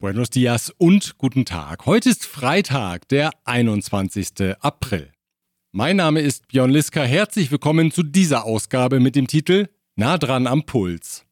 [0.00, 1.84] Buenos dias und guten Tag.
[1.84, 4.56] Heute ist Freitag, der 21.
[4.60, 5.12] April.
[5.72, 7.02] Mein Name ist Björn Liska.
[7.02, 11.26] Herzlich willkommen zu dieser Ausgabe mit dem Titel Nah dran am Puls.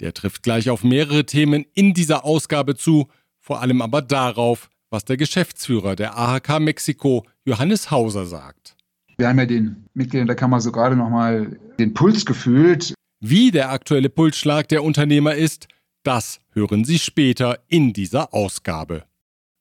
[0.00, 3.08] Der trifft gleich auf mehrere Themen in dieser Ausgabe zu,
[3.38, 8.78] vor allem aber darauf, was der Geschäftsführer der AHK Mexiko, Johannes Hauser, sagt.
[9.18, 12.94] Wir haben ja den Mitgliedern der Kammer so gerade nochmal den Puls gefühlt.
[13.20, 15.68] Wie der aktuelle Pulsschlag der Unternehmer ist,
[16.02, 19.04] das hören Sie später in dieser Ausgabe.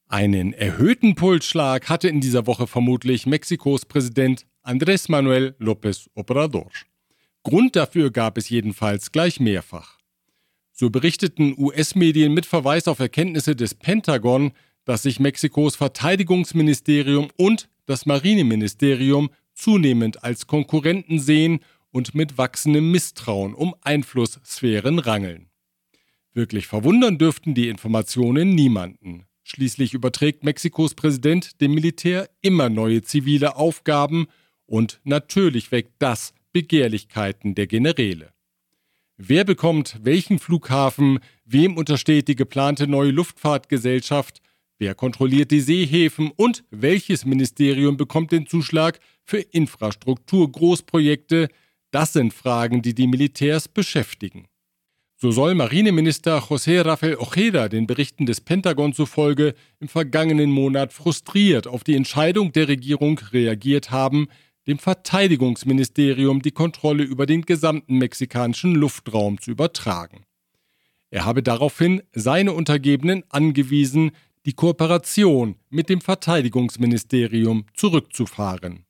[0.07, 6.69] Einen erhöhten Pulsschlag hatte in dieser Woche vermutlich Mexikos Präsident Andrés Manuel López Obrador.
[7.43, 9.99] Grund dafür gab es jedenfalls gleich mehrfach.
[10.71, 14.53] So berichteten US-Medien mit Verweis auf Erkenntnisse des Pentagon,
[14.85, 21.59] dass sich Mexikos Verteidigungsministerium und das Marineministerium zunehmend als Konkurrenten sehen
[21.91, 25.48] und mit wachsendem Misstrauen um Einflusssphären rangeln.
[26.33, 29.25] Wirklich verwundern dürften die Informationen niemanden.
[29.43, 34.27] Schließlich überträgt Mexikos Präsident dem Militär immer neue zivile Aufgaben
[34.67, 38.31] und natürlich weckt das Begehrlichkeiten der Generäle.
[39.17, 44.41] Wer bekommt welchen Flughafen, wem untersteht die geplante neue Luftfahrtgesellschaft,
[44.77, 51.49] wer kontrolliert die Seehäfen und welches Ministerium bekommt den Zuschlag für Infrastrukturgroßprojekte,
[51.91, 54.47] das sind Fragen, die die Militärs beschäftigen.
[55.21, 61.67] So soll Marineminister José Rafael Ojeda den Berichten des Pentagon zufolge im vergangenen Monat frustriert
[61.67, 64.29] auf die Entscheidung der Regierung reagiert haben,
[64.65, 70.23] dem Verteidigungsministerium die Kontrolle über den gesamten mexikanischen Luftraum zu übertragen.
[71.09, 74.11] Er habe daraufhin seine Untergebenen angewiesen,
[74.45, 78.85] die Kooperation mit dem Verteidigungsministerium zurückzufahren.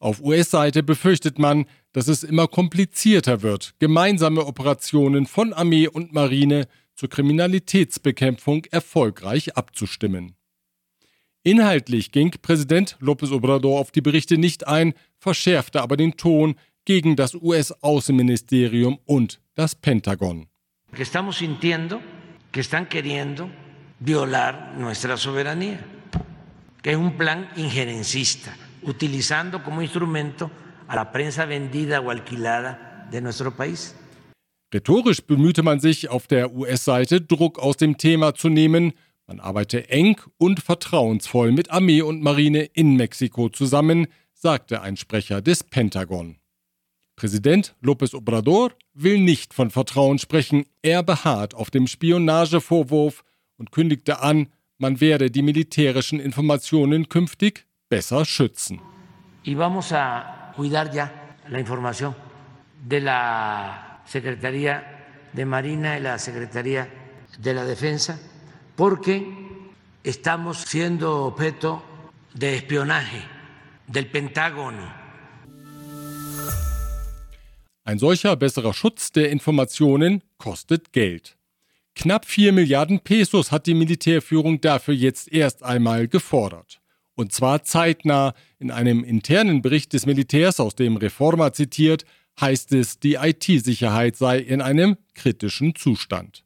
[0.00, 6.68] Auf US-Seite befürchtet man, dass es immer komplizierter wird, gemeinsame Operationen von Armee und Marine
[6.94, 10.34] zur Kriminalitätsbekämpfung erfolgreich abzustimmen.
[11.42, 17.16] Inhaltlich ging Präsident López Obrador auf die Berichte nicht ein, verschärfte aber den Ton gegen
[17.16, 20.48] das US-Außenministerium und das Pentagon.
[20.92, 22.00] Que estamos sintiendo
[22.52, 23.48] que están queriendo
[24.00, 25.78] violar nuestra soberanía,
[26.82, 28.50] que es un plan injerencista
[28.82, 30.50] utilizando como instrumento
[30.90, 33.94] a la prensa vendida o alquilada de nuestro país.
[34.74, 38.92] Rhetorisch bemühte man sich auf der US-Seite, Druck aus dem Thema zu nehmen.
[39.26, 45.40] Man arbeite eng und vertrauensvoll mit Armee und Marine in Mexiko zusammen, sagte ein Sprecher
[45.40, 46.38] des Pentagon.
[47.14, 50.64] Präsident López Obrador will nicht von Vertrauen sprechen.
[50.82, 53.22] Er beharrt auf dem Spionagevorwurf
[53.56, 54.48] und kündigte an,
[54.78, 58.80] man werde die militärischen Informationen künftig besser schützen.
[59.44, 62.14] Y vamos a cuidar ya la información
[62.86, 66.88] de la Secretaría de Marina y la Secretaría
[67.38, 68.18] de la Defensa
[68.76, 69.26] porque
[70.02, 71.82] estamos siendo objeto
[72.34, 73.22] de espionaje
[73.86, 75.00] del Pentágono.
[77.84, 81.36] Ein solcher besserer Schutz der Informationen kostet Geld.
[81.94, 86.79] Knapp 4 Milliarden Pesos hat die Militärführung dafür jetzt erst einmal gefordert.
[87.20, 88.32] Und zwar zeitnah.
[88.58, 92.06] In einem internen Bericht des Militärs, aus dem Reforma zitiert,
[92.40, 96.44] heißt es, die IT-Sicherheit sei in einem kritischen Zustand.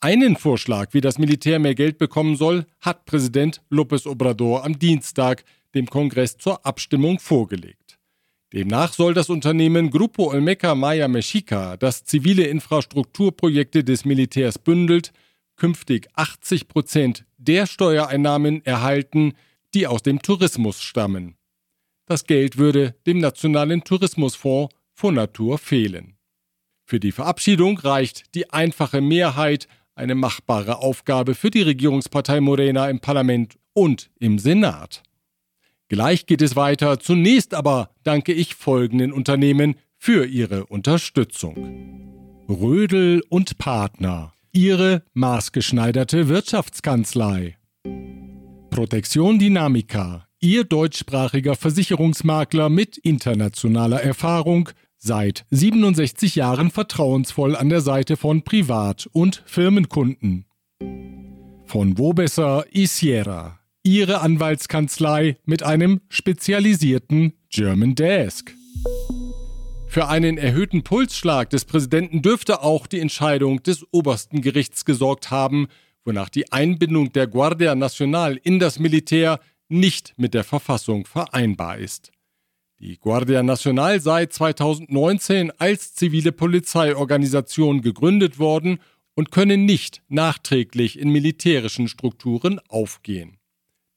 [0.00, 5.42] Einen Vorschlag, wie das Militär mehr Geld bekommen soll, hat Präsident López Obrador am Dienstag
[5.74, 7.98] dem Kongress zur Abstimmung vorgelegt.
[8.52, 15.12] Demnach soll das Unternehmen Grupo Olmeca Maya Mexica, das zivile Infrastrukturprojekte des Militärs bündelt,
[15.56, 19.32] künftig 80 Prozent der Steuereinnahmen erhalten,
[19.74, 21.36] die aus dem Tourismus stammen.
[22.06, 26.16] Das Geld würde dem Nationalen Tourismusfonds vor Natur fehlen.
[26.84, 33.00] Für die Verabschiedung reicht die einfache Mehrheit, eine machbare Aufgabe für die Regierungspartei Morena im
[33.00, 35.02] Parlament und im Senat.
[35.88, 36.98] Gleich geht es weiter.
[36.98, 42.44] Zunächst aber danke ich folgenden Unternehmen für ihre Unterstützung.
[42.48, 44.32] Rödel und Partner.
[44.52, 47.57] Ihre maßgeschneiderte Wirtschaftskanzlei.
[48.70, 58.16] Protection Dynamica, Ihr deutschsprachiger Versicherungsmakler mit internationaler Erfahrung, seit 67 Jahren vertrauensvoll an der Seite
[58.16, 60.44] von Privat- und Firmenkunden.
[61.64, 68.54] Von Wobesser Isiera, Ihre Anwaltskanzlei mit einem spezialisierten German Desk.
[69.88, 75.66] Für einen erhöhten Pulsschlag des Präsidenten dürfte auch die Entscheidung des obersten Gerichts gesorgt haben,
[76.04, 82.10] wonach die Einbindung der Guardia Nacional in das Militär nicht mit der Verfassung vereinbar ist.
[82.80, 88.78] Die Guardia Nacional sei 2019 als zivile Polizeiorganisation gegründet worden
[89.14, 93.38] und könne nicht nachträglich in militärischen Strukturen aufgehen.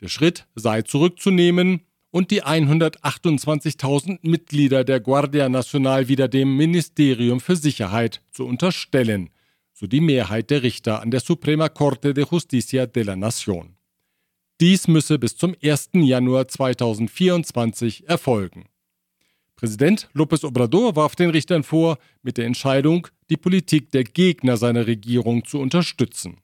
[0.02, 7.56] Der Schritt sei zurückzunehmen und die 128.000 Mitglieder der Guardia Nacional wieder dem Ministerium für
[7.56, 9.30] Sicherheit zu unterstellen,
[9.82, 13.76] so die Mehrheit der Richter an der Suprema Corte de Justicia de la Nación.
[14.60, 15.90] Dies müsse bis zum 1.
[15.94, 18.66] Januar 2024 erfolgen.
[19.56, 24.86] Präsident López Obrador warf den Richtern vor, mit der Entscheidung die Politik der Gegner seiner
[24.86, 26.38] Regierung zu unterstützen.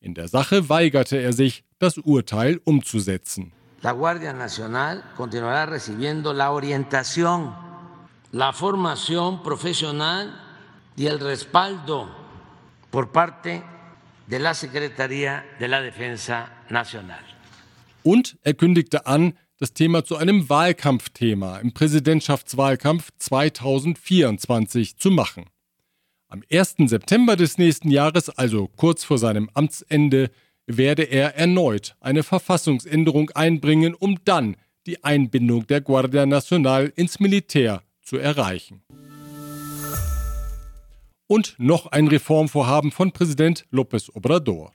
[0.00, 3.52] In der Sache weigerte er sich, das Urteil umzusetzen.
[3.80, 7.54] La Guardia Nacional continuará recibiendo la orientación,
[8.32, 10.38] la formación profesional
[10.94, 12.19] y el respaldo
[12.90, 13.62] por parte
[14.26, 17.24] de la Secretaría de la Defensa Nacional.
[18.02, 25.44] Und er kündigte an, das Thema zu einem Wahlkampfthema im Präsidentschaftswahlkampf 2024 zu machen.
[26.28, 26.76] Am 1.
[26.86, 30.30] September des nächsten Jahres, also kurz vor seinem Amtsende,
[30.66, 34.56] werde er erneut eine Verfassungsänderung einbringen, um dann
[34.86, 38.82] die Einbindung der Guardia Nacional ins Militär zu erreichen.
[41.30, 44.74] Und noch ein Reformvorhaben von Präsident López Obrador.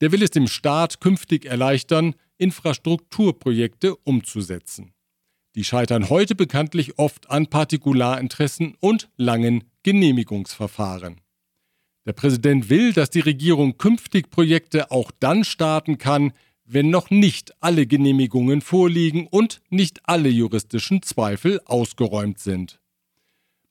[0.00, 4.94] Der will es dem Staat künftig erleichtern, Infrastrukturprojekte umzusetzen.
[5.54, 11.20] Die scheitern heute bekanntlich oft an Partikularinteressen und langen Genehmigungsverfahren.
[12.04, 16.32] Der Präsident will, dass die Regierung künftig Projekte auch dann starten kann,
[16.64, 22.81] wenn noch nicht alle Genehmigungen vorliegen und nicht alle juristischen Zweifel ausgeräumt sind.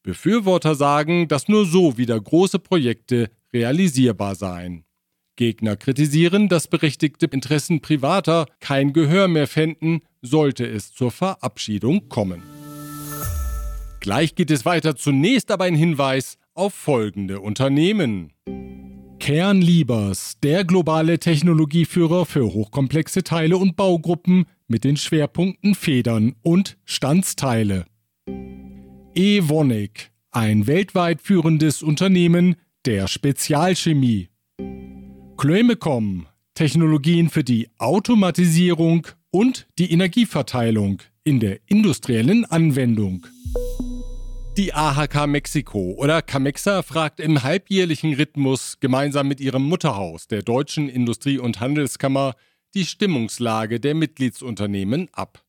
[0.03, 4.83] Befürworter sagen, dass nur so wieder große Projekte realisierbar seien.
[5.36, 12.44] Gegner kritisieren, dass berechtigte Interessen privater kein Gehör mehr fänden, sollte es zur Verabschiedung kommen.
[14.00, 18.33] Gleich geht es weiter, zunächst aber ein Hinweis auf folgende Unternehmen.
[19.19, 27.86] Kernliebers, der globale Technologieführer für hochkomplexe Teile und Baugruppen mit den Schwerpunkten Federn und Standsteile.
[29.13, 32.56] Evonik, ein weltweit führendes Unternehmen
[32.86, 34.30] der Spezialchemie.
[35.38, 43.28] Chloemecom, Technologien für die Automatisierung und die Energieverteilung in der industriellen Anwendung.
[44.56, 50.88] Die AHK Mexiko oder Camexa fragt im halbjährlichen Rhythmus gemeinsam mit ihrem Mutterhaus, der Deutschen
[50.88, 52.36] Industrie- und Handelskammer,
[52.75, 55.44] die Stimmungslage der Mitgliedsunternehmen ab.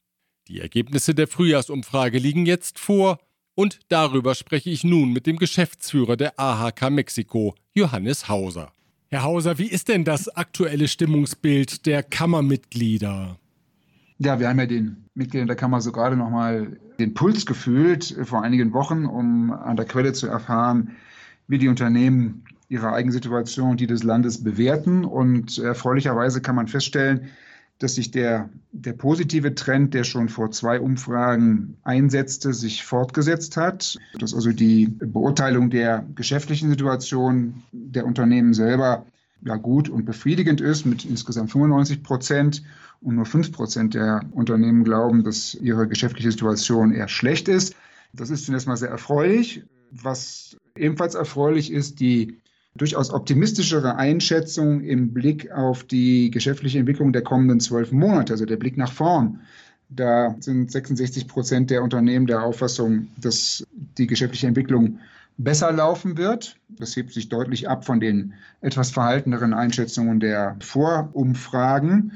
[0.49, 3.19] Die Ergebnisse der Frühjahrsumfrage liegen jetzt vor
[3.55, 8.73] und darüber spreche ich nun mit dem Geschäftsführer der AHK Mexiko, Johannes Hauser.
[9.09, 13.39] Herr Hauser, wie ist denn das aktuelle Stimmungsbild der Kammermitglieder?
[14.19, 18.43] Ja, wir haben ja den Mitgliedern der Kammer so gerade nochmal den Puls gefühlt vor
[18.43, 20.97] einigen Wochen, um an der Quelle zu erfahren,
[21.49, 25.05] wie die Unternehmen ihre Eigensituation, die des Landes bewerten.
[25.05, 27.29] Und erfreulicherweise kann man feststellen,
[27.83, 33.99] dass sich der, der positive Trend, der schon vor zwei Umfragen einsetzte, sich fortgesetzt hat.
[34.19, 39.05] Dass also die Beurteilung der geschäftlichen Situation der Unternehmen selber
[39.45, 42.63] ja gut und befriedigend ist mit insgesamt 95 Prozent
[43.01, 47.75] und nur 5 Prozent der Unternehmen glauben, dass ihre geschäftliche Situation eher schlecht ist.
[48.13, 49.65] Das ist zunächst mal sehr erfreulich.
[49.91, 52.39] Was ebenfalls erfreulich ist, die
[52.75, 58.57] durchaus optimistischere Einschätzung im Blick auf die geschäftliche Entwicklung der kommenden zwölf Monate, also der
[58.57, 59.41] Blick nach vorn.
[59.89, 63.67] Da sind 66 Prozent der Unternehmen der Auffassung, dass
[63.99, 65.01] die geschäftliche Entwicklung
[65.37, 66.57] besser laufen wird.
[66.69, 72.13] Das hebt sich deutlich ab von den etwas verhalteneren Einschätzungen der Vorumfragen.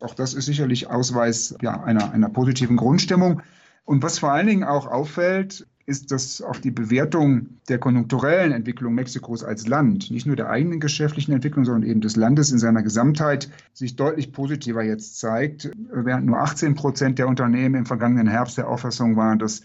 [0.00, 3.42] Auch das ist sicherlich Ausweis ja, einer, einer positiven Grundstimmung.
[3.84, 8.94] Und was vor allen Dingen auch auffällt, ist, dass auch die Bewertung der konjunkturellen Entwicklung
[8.94, 12.82] Mexikos als Land, nicht nur der eigenen geschäftlichen Entwicklung, sondern eben des Landes in seiner
[12.82, 18.58] Gesamtheit, sich deutlich positiver jetzt zeigt, während nur 18 Prozent der Unternehmen im vergangenen Herbst
[18.58, 19.62] der Auffassung waren, dass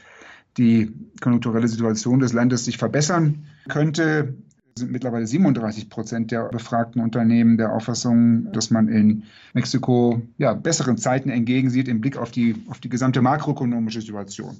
[0.57, 4.33] die konjunkturelle Situation des Landes sich verbessern könnte,
[4.77, 10.97] sind mittlerweile 37 Prozent der befragten Unternehmen der Auffassung, dass man in Mexiko ja, besseren
[10.97, 14.57] Zeiten entgegensieht im Blick auf die, auf die gesamte makroökonomische Situation.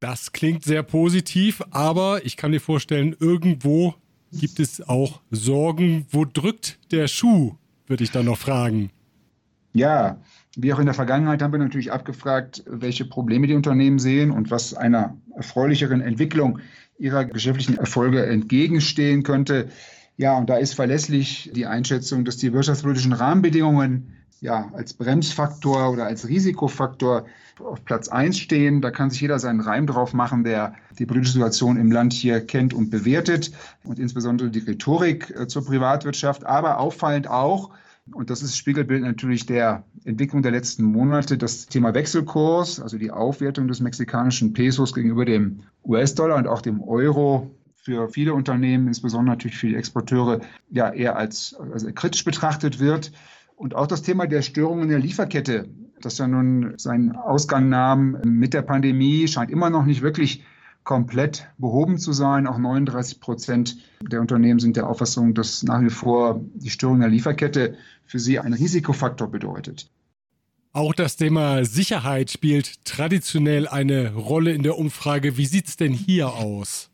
[0.00, 3.94] Das klingt sehr positiv, aber ich kann mir vorstellen, irgendwo
[4.32, 6.06] gibt es auch Sorgen.
[6.10, 8.90] Wo drückt der Schuh, würde ich dann noch fragen.
[9.72, 10.18] Ja,
[10.56, 14.50] wie auch in der Vergangenheit haben wir natürlich abgefragt, welche Probleme die Unternehmen sehen und
[14.50, 16.60] was einer erfreulicheren Entwicklung
[16.98, 19.68] ihrer geschäftlichen Erfolge entgegenstehen könnte.
[20.16, 26.06] Ja, und da ist verlässlich die Einschätzung, dass die wirtschaftspolitischen Rahmenbedingungen ja, als Bremsfaktor oder
[26.06, 27.26] als Risikofaktor
[27.58, 28.80] auf Platz 1 stehen.
[28.80, 32.40] Da kann sich jeder seinen Reim drauf machen, der die politische Situation im Land hier
[32.40, 33.52] kennt und bewertet
[33.84, 37.70] und insbesondere die Rhetorik äh, zur Privatwirtschaft, aber auffallend auch,
[38.12, 43.10] und das ist Spiegelbild natürlich der Entwicklung der letzten Monate, das Thema Wechselkurs, also die
[43.10, 49.34] Aufwertung des mexikanischen Pesos gegenüber dem US-Dollar und auch dem Euro für viele Unternehmen, insbesondere
[49.34, 50.40] natürlich für die Exporteure,
[50.70, 53.12] ja eher als, als kritisch betrachtet wird.
[53.58, 55.68] Und auch das Thema der Störungen der Lieferkette,
[56.00, 60.44] das ja nun seinen Ausgang nahm mit der Pandemie, scheint immer noch nicht wirklich
[60.84, 62.46] komplett behoben zu sein.
[62.46, 67.08] Auch 39 Prozent der Unternehmen sind der Auffassung, dass nach wie vor die Störung der
[67.08, 67.74] Lieferkette
[68.06, 69.90] für sie ein Risikofaktor bedeutet.
[70.72, 75.36] Auch das Thema Sicherheit spielt traditionell eine Rolle in der Umfrage.
[75.36, 76.90] Wie sieht es denn hier aus?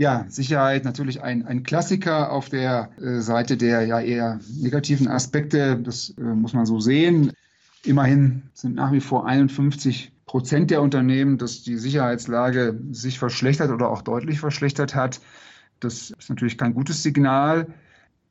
[0.00, 5.76] Ja, Sicherheit natürlich ein, ein Klassiker auf der äh, Seite der ja eher negativen Aspekte.
[5.76, 7.32] Das äh, muss man so sehen.
[7.84, 13.90] Immerhin sind nach wie vor 51 Prozent der Unternehmen, dass die Sicherheitslage sich verschlechtert oder
[13.90, 15.20] auch deutlich verschlechtert hat.
[15.80, 17.66] Das ist natürlich kein gutes Signal.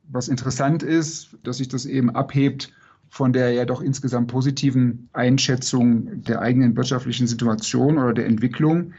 [0.04, 2.72] Was interessant ist, dass sich das eben abhebt
[3.10, 8.94] von der ja doch insgesamt positiven Einschätzung der eigenen wirtschaftlichen Situation oder der Entwicklung.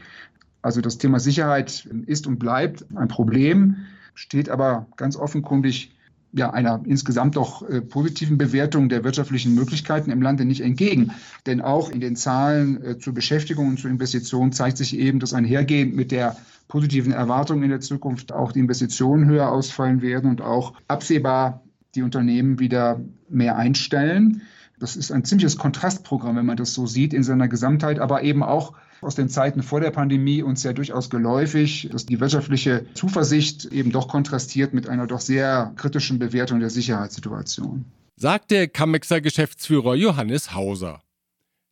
[0.62, 3.76] Also das Thema Sicherheit ist und bleibt ein Problem,
[4.14, 5.92] steht aber ganz offenkundig
[6.32, 11.10] ja, einer insgesamt doch äh, positiven Bewertung der wirtschaftlichen Möglichkeiten im Lande nicht entgegen.
[11.46, 15.34] Denn auch in den Zahlen äh, zur Beschäftigung und zur Investition zeigt sich eben, dass
[15.34, 16.36] einhergehend mit der
[16.68, 21.62] positiven Erwartung in der Zukunft auch die Investitionen höher ausfallen werden und auch absehbar
[21.96, 24.42] die Unternehmen wieder mehr einstellen.
[24.78, 28.44] Das ist ein ziemliches Kontrastprogramm, wenn man das so sieht in seiner Gesamtheit, aber eben
[28.44, 33.66] auch aus den Zeiten vor der Pandemie uns ja durchaus geläufig, dass die wirtschaftliche Zuversicht
[33.66, 37.84] eben doch kontrastiert mit einer doch sehr kritischen Bewertung der Sicherheitssituation.
[38.16, 41.02] Sagt der Camexer Geschäftsführer Johannes Hauser.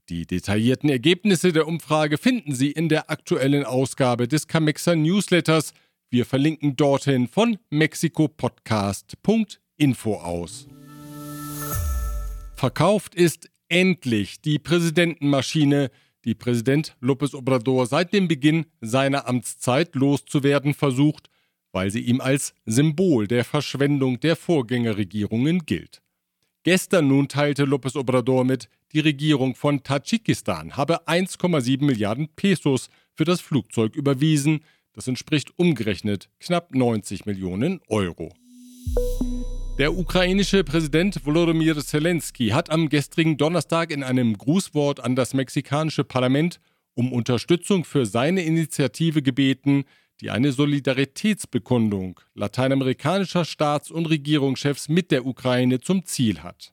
[0.09, 5.75] Die detaillierten Ergebnisse der Umfrage finden Sie in der aktuellen Ausgabe des Camexer Newsletters.
[6.09, 10.67] Wir verlinken dorthin von mexikopodcast.info aus.
[12.55, 15.91] Verkauft ist endlich die Präsidentenmaschine,
[16.29, 21.31] die Präsident López Obrador seit dem Beginn seiner Amtszeit loszuwerden versucht,
[21.73, 26.03] weil sie ihm als Symbol der Verschwendung der Vorgängerregierungen gilt.
[26.65, 33.25] Gestern nun teilte López Obrador mit, die Regierung von Tadschikistan habe 1,7 Milliarden Pesos für
[33.25, 34.61] das Flugzeug überwiesen.
[34.93, 38.35] Das entspricht umgerechnet knapp 90 Millionen Euro.
[39.79, 46.03] Der ukrainische Präsident Volodymyr Zelensky hat am gestrigen Donnerstag in einem Grußwort an das mexikanische
[46.03, 46.59] Parlament
[46.95, 49.85] um Unterstützung für seine Initiative gebeten,
[50.21, 56.73] die eine Solidaritätsbekundung lateinamerikanischer Staats- und Regierungschefs mit der Ukraine zum Ziel hat.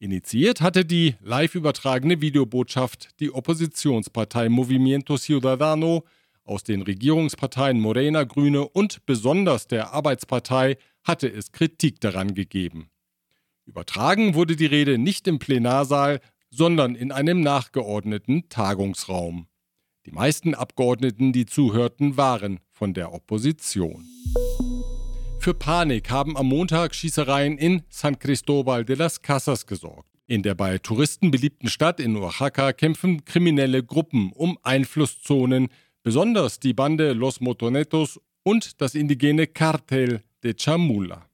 [0.00, 6.04] Initiiert hatte die live übertragene Videobotschaft die Oppositionspartei Movimiento Ciudadano
[6.42, 10.76] aus den Regierungsparteien Morena Grüne und besonders der Arbeitspartei
[11.06, 12.90] hatte es Kritik daran gegeben.
[13.64, 16.20] Übertragen wurde die Rede nicht im Plenarsaal,
[16.50, 19.46] sondern in einem nachgeordneten Tagungsraum.
[20.06, 24.04] Die meisten Abgeordneten, die zuhörten, waren von der Opposition.
[25.40, 30.08] Für Panik haben am Montag Schießereien in San Cristobal de las Casas gesorgt.
[30.28, 35.68] In der bei Touristen beliebten Stadt in Oaxaca kämpfen kriminelle Gruppen um Einflusszonen,
[36.02, 41.28] besonders die Bande Los Motonetos und das indigene Cartel de Chamula.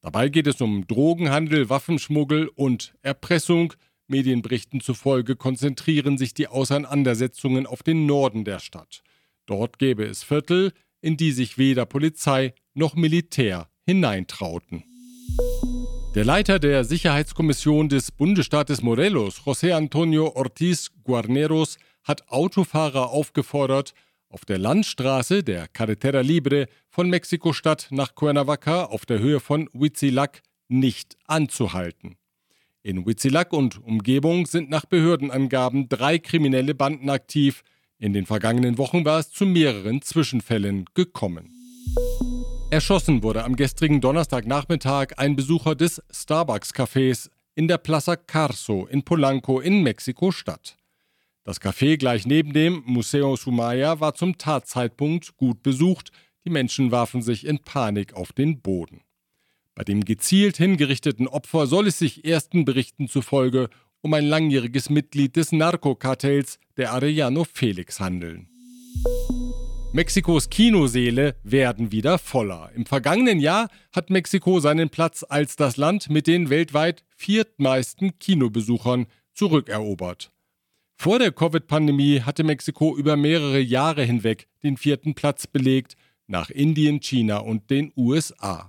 [0.00, 3.74] Dabei geht es um Drogenhandel, Waffenschmuggel und Erpressung.
[4.06, 9.02] Medienberichten zufolge konzentrieren sich die Auseinandersetzungen auf den Norden der Stadt.
[9.46, 14.82] Dort gäbe es Viertel, in die sich weder Polizei noch Militär hineintrauten.
[16.14, 23.94] Der Leiter der Sicherheitskommission des Bundesstaates Morelos, José Antonio Ortiz Guarneros, hat Autofahrer aufgefordert,
[24.34, 30.42] auf der Landstraße der Carretera Libre von Mexiko-Stadt nach Cuernavaca auf der Höhe von Huitzilac
[30.66, 32.16] nicht anzuhalten.
[32.82, 37.62] In Huitzilac und Umgebung sind nach Behördenangaben drei kriminelle Banden aktiv.
[37.98, 41.52] In den vergangenen Wochen war es zu mehreren Zwischenfällen gekommen.
[42.70, 49.60] Erschossen wurde am gestrigen Donnerstagnachmittag ein Besucher des Starbucks-Cafés in der Plaza Carso in Polanco
[49.60, 50.76] in Mexiko-Stadt.
[51.44, 56.10] Das Café gleich neben dem Museo Sumaya war zum Tatzeitpunkt gut besucht,
[56.46, 59.02] die Menschen warfen sich in Panik auf den Boden.
[59.74, 63.68] Bei dem gezielt hingerichteten Opfer soll es sich ersten Berichten zufolge
[64.00, 68.48] um ein langjähriges Mitglied des Narkokartells, der Arellano Felix, handeln.
[69.92, 72.70] Mexikos Kinoseele werden wieder voller.
[72.74, 79.06] Im vergangenen Jahr hat Mexiko seinen Platz als das Land mit den weltweit viertmeisten Kinobesuchern
[79.32, 80.33] zurückerobert.
[80.96, 85.96] Vor der Covid-Pandemie hatte Mexiko über mehrere Jahre hinweg den vierten Platz belegt,
[86.26, 88.68] nach Indien, China und den USA.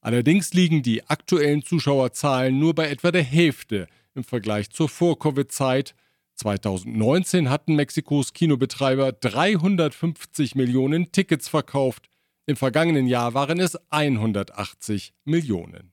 [0.00, 5.94] Allerdings liegen die aktuellen Zuschauerzahlen nur bei etwa der Hälfte im Vergleich zur Vor-Covid-Zeit.
[6.34, 12.08] 2019 hatten Mexikos Kinobetreiber 350 Millionen Tickets verkauft,
[12.46, 15.92] im vergangenen Jahr waren es 180 Millionen.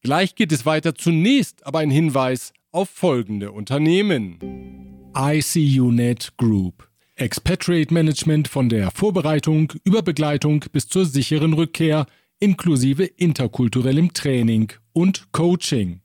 [0.00, 4.91] Gleich geht es weiter zunächst aber ein Hinweis auf folgende Unternehmen.
[5.14, 6.88] ICUNet Group.
[7.16, 12.06] Expatriate Management von der Vorbereitung über Begleitung bis zur sicheren Rückkehr
[12.40, 16.00] inklusive interkulturellem Training und Coaching.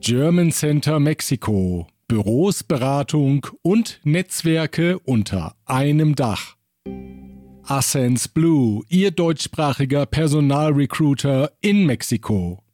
[0.00, 1.88] German Center Mexiko.
[2.08, 6.56] Büros, Beratung und Netzwerke unter einem Dach.
[7.64, 12.64] Ascens Blue, Ihr deutschsprachiger Personalrecruiter in Mexiko.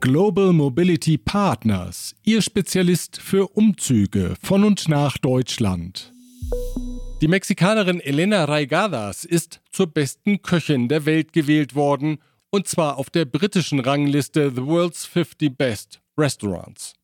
[0.00, 6.14] Global Mobility Partners, Ihr Spezialist für Umzüge von und nach Deutschland.
[7.20, 12.18] Die Mexikanerin Elena Raigadas ist zur besten Köchin der Welt gewählt worden,
[12.50, 16.94] und zwar auf der britischen Rangliste The World's 50 Best Restaurants.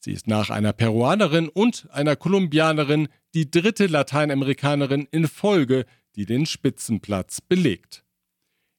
[0.00, 5.86] Sie ist nach einer Peruanerin und einer Kolumbianerin die dritte Lateinamerikanerin in Folge,
[6.16, 8.03] die den Spitzenplatz belegt.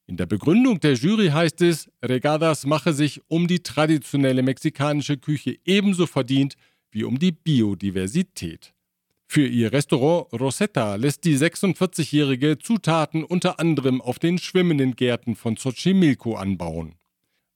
[0.07, 5.57] In der Begründung der Jury heißt es, Regadas mache sich um die traditionelle mexikanische Küche
[5.65, 6.55] ebenso verdient
[6.91, 8.73] wie um die Biodiversität.
[9.27, 15.55] Für ihr Restaurant Rosetta lässt die 46-jährige Zutaten unter anderem auf den schwimmenden Gärten von
[15.55, 16.93] Xochimilco anbauen.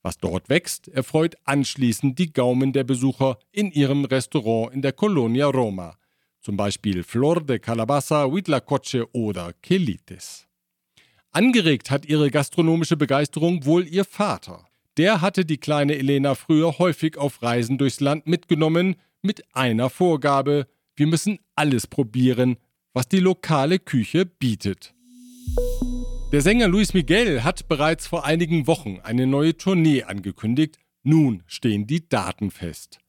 [0.02, 5.46] Was dort wächst, erfreut anschließend die Gaumen der Besucher in ihrem Restaurant in der Colonia
[5.48, 5.96] Roma,
[6.42, 10.49] zum Beispiel Flor de Calabaza, Huitlacoche oder Quelites.
[11.32, 14.66] Angeregt hat ihre gastronomische Begeisterung wohl ihr Vater.
[14.98, 20.68] Der hatte die kleine Elena früher häufig auf Reisen durchs Land mitgenommen, mit einer Vorgabe,
[20.96, 22.58] wir müssen alles probieren,
[22.94, 24.94] was die lokale Küche bietet.
[26.32, 30.78] Der Sänger Luis Miguel hat bereits vor einigen Wochen eine neue Tournee angekündigt.
[31.04, 33.00] Nun stehen die Daten fest.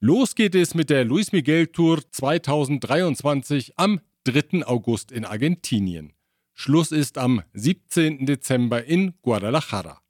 [0.00, 4.66] Los geht es mit der Luis Miguel Tour 2023 am 3.
[4.66, 6.14] August in Argentinien.
[6.60, 8.26] Schluss ist am 17.
[8.26, 10.00] Dezember in Guadalajara.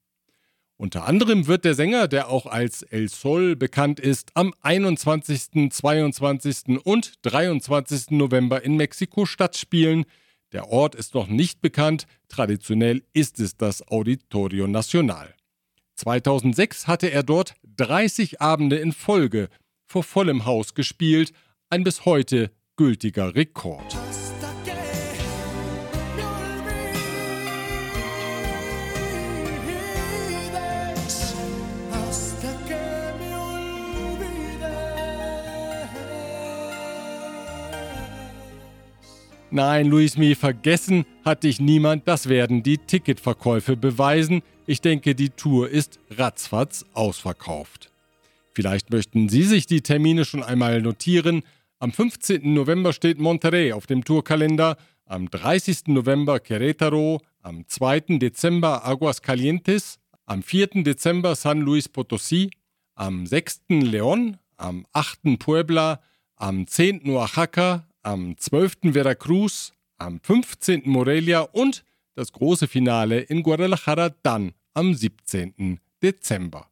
[0.79, 6.81] Unter anderem wird der Sänger, der auch als El Sol bekannt ist, am 21., 22.
[6.83, 8.13] und 23.
[8.13, 10.07] November in Mexiko-Stadt spielen.
[10.53, 15.35] Der Ort ist noch nicht bekannt, traditionell ist es das Auditorio Nacional.
[15.97, 19.51] 2006 hatte er dort 30 Abende in Folge
[19.85, 21.35] vor vollem Haus gespielt,
[21.69, 24.08] ein bis heute gültiger Rekord.
[39.51, 44.43] Nein, Luismi, vergessen hat dich niemand, das werden die Ticketverkäufe beweisen.
[44.67, 47.91] Ich denke, die Tour ist ratzfatz ausverkauft.
[48.53, 51.45] Vielleicht möchten Sie sich die Termine schon einmal notieren.
[51.79, 52.53] Am 15.
[52.53, 55.87] November steht Monterrey auf dem Tourkalender, am 30.
[55.87, 58.19] November Querétaro, am 2.
[58.19, 60.83] Dezember Aguascalientes, am 4.
[60.83, 62.51] Dezember San Luis Potosí,
[62.97, 63.63] am 6.
[63.71, 65.39] León, am 8.
[65.39, 66.03] Puebla,
[66.37, 67.09] am 10.
[67.09, 68.95] Oaxaca, am 12.
[68.95, 70.85] Veracruz, am 15.
[70.87, 75.79] Morelia und das große Finale in Guadalajara dann am 17.
[76.03, 76.71] Dezember.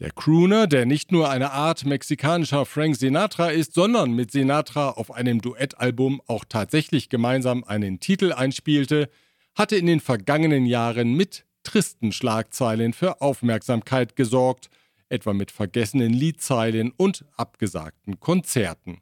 [0.00, 5.10] Der Crooner, der nicht nur eine Art mexikanischer Frank Sinatra ist, sondern mit Sinatra auf
[5.10, 9.08] einem Duettalbum auch tatsächlich gemeinsam einen Titel einspielte,
[9.54, 14.68] hatte in den vergangenen Jahren mit tristen Schlagzeilen für Aufmerksamkeit gesorgt,
[15.08, 19.00] etwa mit vergessenen Liedzeilen und abgesagten Konzerten.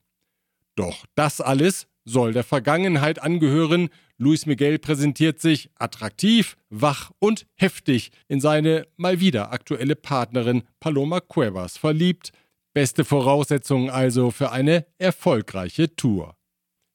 [0.79, 3.88] Doch das alles soll der Vergangenheit angehören.
[4.17, 11.19] Luis Miguel präsentiert sich attraktiv, wach und heftig in seine mal wieder aktuelle Partnerin Paloma
[11.19, 12.31] Cuevas verliebt.
[12.75, 16.37] Beste Voraussetzungen also für eine erfolgreiche Tour.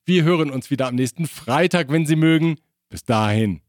[0.05, 2.55] Wir hören uns wieder am nächsten Freitag, wenn Sie mögen.
[2.87, 3.62] Bis dahin.